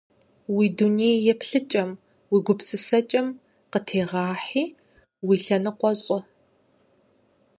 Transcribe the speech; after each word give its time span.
Уи 0.55 0.65
дуней 0.77 1.17
еплъыкӀэм, 1.31 1.91
уи 2.31 2.39
гупсысэкӀэм 2.45 3.27
къытегъэхьи, 3.71 4.63
уи 5.27 5.35
лъэныкъуэ 5.43 5.91
щӀы. 6.01 6.19